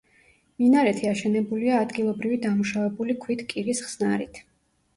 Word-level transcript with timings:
მინარეთი 0.61 1.09
აშენებულია 1.09 1.75
ადგილობრივი 1.85 2.41
დამუშავებული 2.47 3.19
ქვით 3.27 3.47
კირის 3.55 3.87
ხსნარით. 3.87 4.45